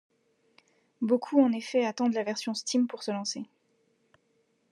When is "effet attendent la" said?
1.51-2.23